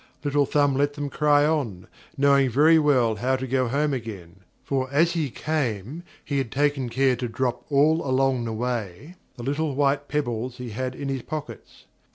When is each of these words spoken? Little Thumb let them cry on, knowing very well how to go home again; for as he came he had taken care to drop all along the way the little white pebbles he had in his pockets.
Little 0.23 0.47
Thumb 0.47 0.73
let 0.75 0.95
them 0.95 1.11
cry 1.11 1.45
on, 1.45 1.87
knowing 2.17 2.49
very 2.49 2.79
well 2.79 3.17
how 3.17 3.35
to 3.35 3.45
go 3.45 3.67
home 3.67 3.93
again; 3.93 4.37
for 4.63 4.91
as 4.91 5.11
he 5.11 5.29
came 5.29 6.01
he 6.25 6.39
had 6.39 6.51
taken 6.51 6.89
care 6.89 7.15
to 7.15 7.27
drop 7.27 7.71
all 7.71 8.03
along 8.03 8.45
the 8.45 8.51
way 8.53 9.13
the 9.37 9.43
little 9.43 9.75
white 9.75 10.07
pebbles 10.07 10.57
he 10.57 10.71
had 10.71 10.95
in 10.95 11.07
his 11.07 11.21
pockets. 11.21 11.85